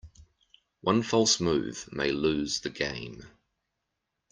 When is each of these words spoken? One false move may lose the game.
One 0.81 1.03
false 1.03 1.39
move 1.39 1.87
may 1.91 2.11
lose 2.11 2.61
the 2.61 2.71
game. 2.71 3.27